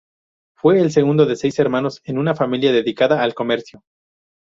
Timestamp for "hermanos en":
1.59-2.17